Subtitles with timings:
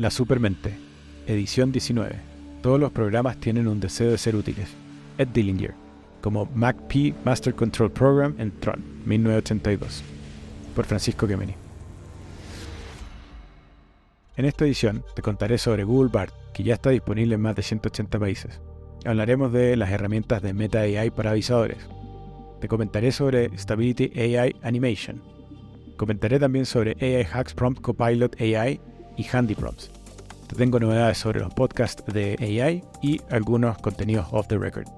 [0.00, 0.72] La Supermente,
[1.26, 2.16] edición 19.
[2.62, 4.70] Todos los programas tienen un deseo de ser útiles.
[5.18, 5.74] Ed Dillinger,
[6.22, 10.02] como MacP Master Control Program en Tron, 1982,
[10.74, 11.52] por Francisco Gemini.
[14.38, 17.62] En esta edición te contaré sobre Google BART, que ya está disponible en más de
[17.62, 18.58] 180 países.
[19.04, 21.76] Hablaremos de las herramientas de Meta AI para avisadores.
[22.62, 25.20] Te comentaré sobre Stability AI Animation.
[25.98, 28.80] Comentaré también sobre AI Hacks Prompt Copilot AI
[29.16, 29.90] y Handy Prompts.
[30.46, 34.88] Te tengo novedades sobre los podcasts de AI y algunos contenidos off the record.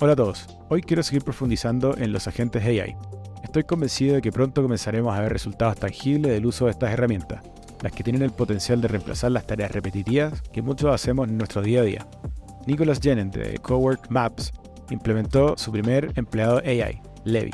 [0.00, 2.94] Hola a todos, hoy quiero seguir profundizando en los agentes AI.
[3.42, 7.42] Estoy convencido de que pronto comenzaremos a ver resultados tangibles del uso de estas herramientas,
[7.82, 11.62] las que tienen el potencial de reemplazar las tareas repetitivas que muchos hacemos en nuestro
[11.62, 12.06] día a día.
[12.66, 14.52] Nicholas Jenen de Cowork Maps
[14.90, 17.52] implementó su primer empleado AI, Levi,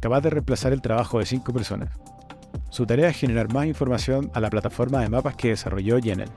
[0.00, 1.90] capaz de reemplazar el trabajo de cinco personas.
[2.70, 6.28] Su tarea es generar más información a la plataforma de mapas que desarrolló Jenen.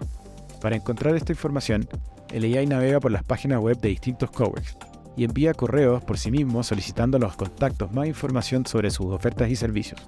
[0.61, 1.87] Para encontrar esta información,
[2.31, 4.77] el AI navega por las páginas web de distintos coworks
[5.17, 9.49] y envía correos por sí mismo solicitando a los contactos más información sobre sus ofertas
[9.49, 10.01] y servicios.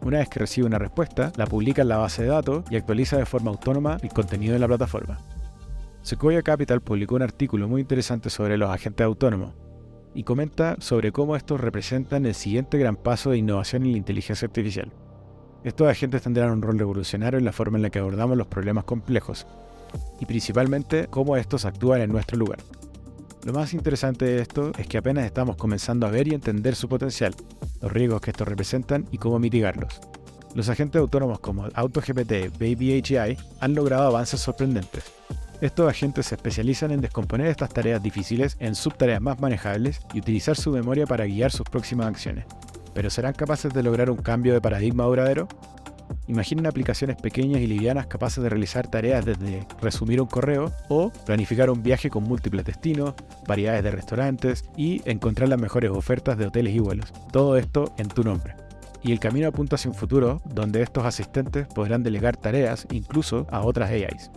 [0.00, 3.18] Una vez que recibe una respuesta, la publica en la base de datos y actualiza
[3.18, 5.18] de forma autónoma el contenido de la plataforma.
[6.00, 9.54] Sequoia Capital publicó un artículo muy interesante sobre los agentes autónomos
[10.14, 14.46] y comenta sobre cómo estos representan el siguiente gran paso de innovación en la inteligencia
[14.46, 14.92] artificial.
[15.64, 18.84] Estos agentes tendrán un rol revolucionario en la forma en la que abordamos los problemas
[18.84, 19.46] complejos
[20.20, 22.58] y principalmente cómo estos actúan en nuestro lugar.
[23.44, 26.88] Lo más interesante de esto es que apenas estamos comenzando a ver y entender su
[26.88, 27.34] potencial,
[27.80, 30.00] los riesgos que estos representan y cómo mitigarlos.
[30.54, 35.04] Los agentes autónomos como AutoGPT, Baby AGI han logrado avances sorprendentes.
[35.60, 40.56] Estos agentes se especializan en descomponer estas tareas difíciles en subtareas más manejables y utilizar
[40.56, 42.46] su memoria para guiar sus próximas acciones.
[42.94, 45.48] ¿Pero serán capaces de lograr un cambio de paradigma duradero?
[46.26, 51.70] Imaginen aplicaciones pequeñas y livianas capaces de realizar tareas desde resumir un correo o planificar
[51.70, 53.14] un viaje con múltiples destinos,
[53.46, 57.12] variedades de restaurantes y encontrar las mejores ofertas de hoteles y vuelos.
[57.32, 58.54] Todo esto en tu nombre.
[59.02, 63.62] Y el camino apunta hacia un futuro donde estos asistentes podrán delegar tareas incluso a
[63.62, 64.30] otras AIs.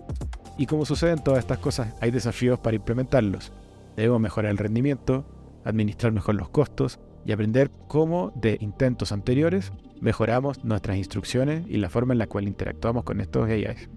[0.57, 3.51] Y como sucede en todas estas cosas, hay desafíos para implementarlos.
[3.95, 5.25] Debemos mejorar el rendimiento,
[5.65, 11.89] administrar mejor los costos y aprender cómo de intentos anteriores mejoramos nuestras instrucciones y la
[11.89, 13.89] forma en la cual interactuamos con estos AIs.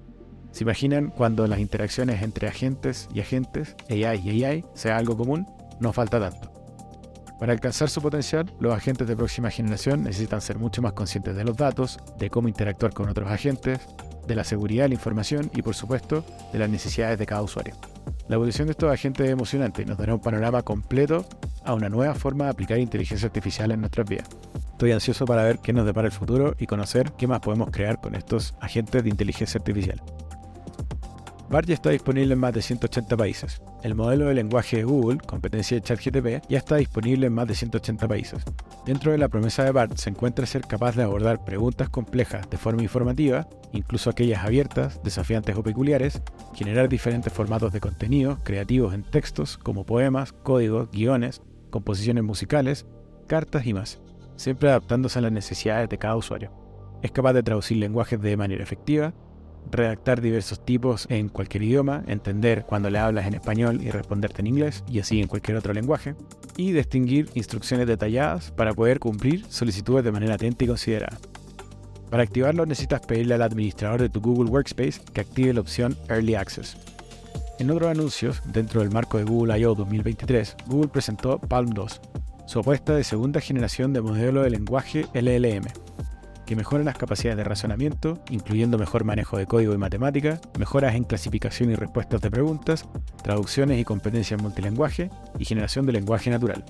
[0.51, 5.47] ¿Se imaginan cuando las interacciones entre agentes y agentes, AI y AI, sea algo común?
[5.81, 6.51] No falta tanto.
[7.39, 11.45] Para alcanzar su potencial, los agentes de próxima generación necesitan ser mucho más conscientes de
[11.45, 13.79] los datos, de cómo interactuar con otros agentes,
[14.27, 17.75] de la seguridad de la información y por supuesto de las necesidades de cada usuario.
[18.27, 21.25] La evolución de estos agentes es emocionante y nos dará un panorama completo
[21.69, 24.27] a una nueva forma de aplicar inteligencia artificial en nuestras vidas.
[24.73, 28.01] Estoy ansioso para ver qué nos depara el futuro y conocer qué más podemos crear
[28.01, 30.01] con estos agentes de inteligencia artificial.
[31.51, 33.63] BART ya está disponible en más de 180 países.
[33.83, 37.55] El modelo de lenguaje de Google, competencia de ChatGTP, ya está disponible en más de
[37.55, 38.43] 180 países.
[38.87, 42.57] Dentro de la promesa de BART se encuentra ser capaz de abordar preguntas complejas de
[42.57, 46.23] forma informativa, incluso aquellas abiertas, desafiantes o peculiares,
[46.55, 52.87] generar diferentes formatos de contenido creativos en textos como poemas, códigos, guiones, composiciones musicales,
[53.27, 54.01] cartas y más
[54.39, 56.51] siempre adaptándose a las necesidades de cada usuario.
[57.03, 59.13] Es capaz de traducir lenguajes de manera efectiva,
[59.71, 64.47] redactar diversos tipos en cualquier idioma, entender cuando le hablas en español y responderte en
[64.47, 66.15] inglés, y así en cualquier otro lenguaje,
[66.57, 71.19] y distinguir instrucciones detalladas para poder cumplir solicitudes de manera atenta y considerada.
[72.11, 76.37] Para activarlo necesitas pedirle al administrador de tu Google Workspace que active la opción Early
[76.37, 76.98] Access.
[77.59, 79.75] En otros anuncios, dentro del marco de Google I.O.
[79.75, 82.01] 2023, Google presentó Palm 2,
[82.47, 85.67] su apuesta de segunda generación de modelo de lenguaje LLM,
[86.47, 91.03] que mejora las capacidades de razonamiento, incluyendo mejor manejo de código y matemática, mejoras en
[91.03, 92.85] clasificación y respuestas de preguntas,
[93.25, 96.65] traducciones y competencias multilenguaje y generación de lenguaje natural.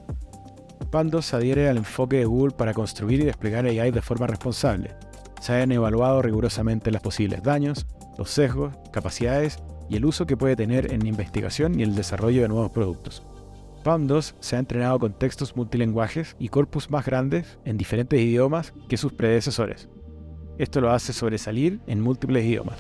[0.91, 4.94] Pandos adhiere al enfoque de Google para construir y desplegar AI de forma responsable.
[5.43, 9.59] Se han evaluado rigurosamente los posibles daños, los sesgos, capacidades
[9.89, 13.23] y el uso que puede tener en investigación y el desarrollo de nuevos productos.
[13.85, 18.97] PAM2 se ha entrenado con textos multilenguajes y corpus más grandes en diferentes idiomas que
[18.97, 19.89] sus predecesores.
[20.59, 22.79] Esto lo hace sobresalir en múltiples idiomas.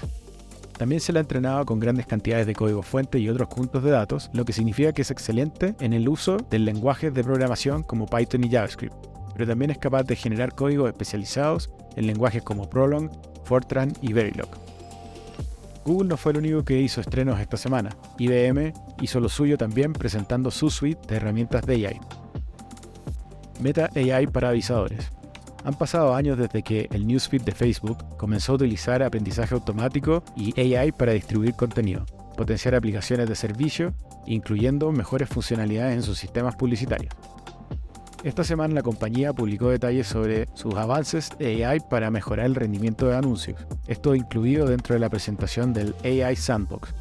[0.76, 3.90] También se le ha entrenado con grandes cantidades de código fuente y otros puntos de
[3.90, 8.06] datos, lo que significa que es excelente en el uso de lenguajes de programación como
[8.06, 8.94] Python y JavaScript,
[9.32, 13.10] pero también es capaz de generar códigos especializados en lenguajes como Prolong,
[13.44, 14.67] Fortran y Verilog.
[15.88, 17.88] Google no fue el único que hizo estrenos esta semana.
[18.18, 22.00] IBM hizo lo suyo también presentando su suite de herramientas de AI.
[23.62, 25.10] Meta AI para avisadores.
[25.64, 30.60] Han pasado años desde que el newsfeed de Facebook comenzó a utilizar aprendizaje automático y
[30.60, 32.04] AI para distribuir contenido,
[32.36, 33.94] potenciar aplicaciones de servicio,
[34.26, 37.14] incluyendo mejores funcionalidades en sus sistemas publicitarios.
[38.24, 43.06] Esta semana la compañía publicó detalles sobre sus avances de AI para mejorar el rendimiento
[43.06, 46.92] de anuncios, esto incluido dentro de la presentación del AI Sandbox,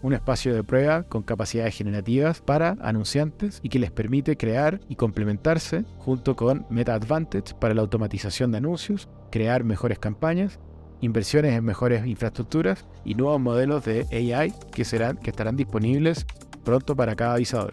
[0.00, 4.96] un espacio de prueba con capacidades generativas para anunciantes y que les permite crear y
[4.96, 10.58] complementarse junto con Meta Advantage para la automatización de anuncios, crear mejores campañas,
[11.02, 16.24] inversiones en mejores infraestructuras y nuevos modelos de AI que, serán, que estarán disponibles
[16.64, 17.72] pronto para cada avisador.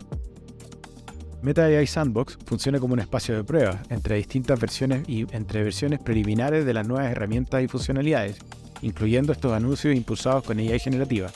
[1.41, 5.99] Meta AI Sandbox funciona como un espacio de prueba entre distintas versiones y entre versiones
[5.99, 8.37] preliminares de las nuevas herramientas y funcionalidades,
[8.81, 11.31] incluyendo estos anuncios impulsados con AI generativa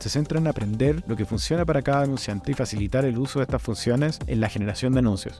[0.00, 3.44] se centra en aprender lo que funciona para cada anunciante y facilitar el uso de
[3.44, 5.38] estas funciones en la generación de anuncios.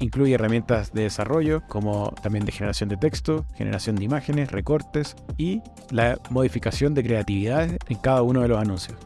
[0.00, 5.62] Incluye herramientas de desarrollo como también de generación de texto, generación de imágenes, recortes y
[5.90, 8.98] la modificación de creatividades en cada uno de los anuncios.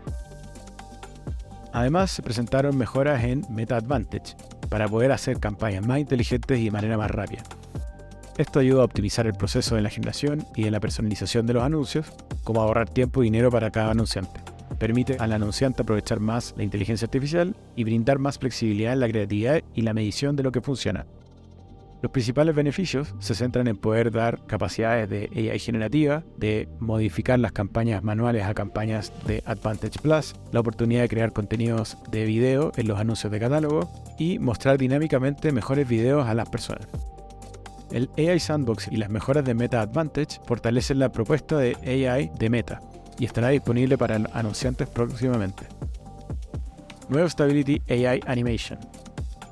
[1.76, 4.34] Además, se presentaron mejoras en Meta Advantage
[4.70, 7.43] para poder hacer campañas más inteligentes y de manera más rápida.
[8.38, 11.62] Esto ayuda a optimizar el proceso de la generación y de la personalización de los
[11.62, 12.06] anuncios,
[12.44, 14.40] como ahorrar tiempo y dinero para cada anunciante
[14.78, 19.62] permite al anunciante aprovechar más la inteligencia artificial y brindar más flexibilidad en la creatividad
[19.75, 21.06] y la medición de lo que funciona.
[22.03, 27.53] Los principales beneficios se centran en poder dar capacidades de AI generativa, de modificar las
[27.53, 32.89] campañas manuales a campañas de Advantage Plus, la oportunidad de crear contenidos de video en
[32.89, 36.87] los anuncios de catálogo y mostrar dinámicamente mejores videos a las personas.
[37.91, 42.51] El AI Sandbox y las mejoras de Meta Advantage fortalecen la propuesta de AI de
[42.51, 42.81] Meta,
[43.19, 45.65] y estará disponible para anunciantes próximamente.
[47.09, 48.79] Nuevo Stability AI Animation.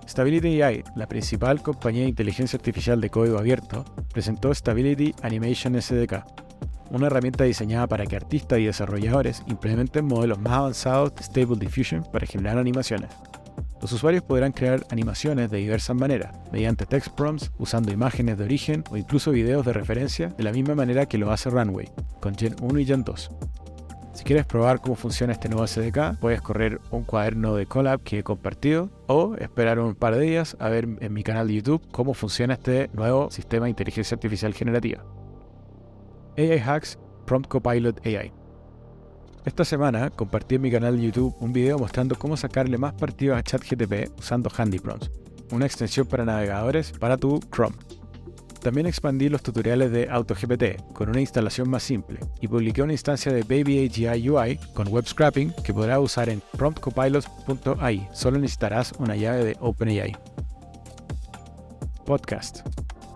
[0.06, 6.24] Stability AI, la principal compañía de inteligencia artificial de código abierto, presentó Stability Animation SDK,
[6.90, 12.04] una herramienta diseñada para que artistas y desarrolladores implementen modelos más avanzados de Stable Diffusion
[12.12, 13.10] para generar animaciones.
[13.80, 18.84] Los usuarios podrán crear animaciones de diversas maneras, mediante text prompts, usando imágenes de origen
[18.90, 21.90] o incluso videos de referencia de la misma manera que lo hace Runway,
[22.20, 23.30] con Gen 1 y Gen 2.
[24.14, 28.20] Si quieres probar cómo funciona este nuevo SDK, puedes correr un cuaderno de collab que
[28.20, 31.82] he compartido o esperar un par de días a ver en mi canal de YouTube
[31.90, 35.05] cómo funciona este nuevo sistema de inteligencia artificial generativa.
[36.38, 36.96] AI Hacks
[37.26, 38.32] Prompt Copilot AI.
[39.44, 43.34] Esta semana compartí en mi canal de YouTube un video mostrando cómo sacarle más partido
[43.34, 45.10] a ChatGTP usando Handy Prompts,
[45.50, 47.76] una extensión para navegadores para tu Chrome.
[48.64, 53.31] También expandí los tutoriales de AutoGPT con una instalación más simple y publiqué una instancia
[53.31, 58.08] de Baby AGI UI con web scrapping que podrás usar en promptcopilot.ai.
[58.14, 60.16] Solo necesitarás una llave de OpenAI.
[62.06, 62.61] Podcast.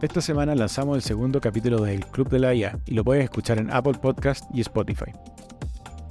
[0.02, 3.56] Esta semana lanzamos el segundo capítulo del Club de la IA y lo puedes escuchar
[3.56, 5.12] en Apple Podcast y Spotify.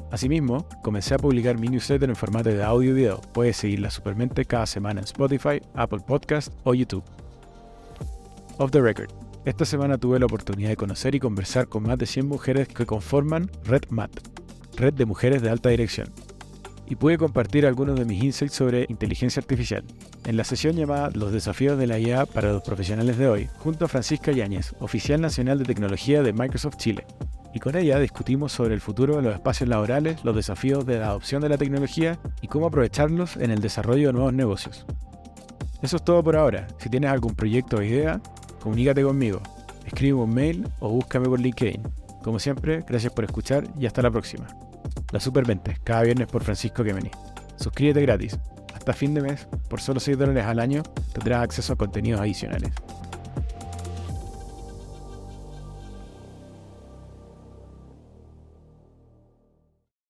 [0.09, 3.21] Asimismo, comencé a publicar mi newsletter en formato de audio y video.
[3.33, 7.03] Puedes seguirla supermente cada semana en Spotify, Apple Podcast o YouTube.
[8.57, 9.26] Off the Record.
[9.47, 12.85] Esta semana tuve la oportunidad de conocer y conversar con más de 100 mujeres que
[12.85, 14.11] conforman Red Mat,
[14.75, 16.09] Red de Mujeres de Alta Dirección,
[16.85, 19.85] y pude compartir algunos de mis insights sobre inteligencia artificial.
[20.25, 23.85] En la sesión llamada Los desafíos de la IA para los profesionales de hoy, junto
[23.85, 27.05] a Francisca Yáñez, oficial nacional de tecnología de Microsoft Chile.
[27.53, 31.07] Y con ella discutimos sobre el futuro de los espacios laborales, los desafíos de la
[31.07, 34.85] adopción de la tecnología y cómo aprovecharlos en el desarrollo de nuevos negocios.
[35.81, 36.67] Eso es todo por ahora.
[36.79, 38.19] Si tienes algún proyecto o idea,
[38.67, 39.41] comunícate conmigo,
[39.85, 41.81] escribe un mail o búscame por LinkedIn.
[42.21, 44.45] Como siempre, gracias por escuchar y hasta la próxima.
[45.13, 47.09] La Superventes, cada viernes por Francisco Kemeny.
[47.55, 48.37] Suscríbete gratis.
[48.75, 50.83] Hasta fin de mes, por solo 6 dólares al año,
[51.13, 52.71] tendrás acceso a contenidos adicionales.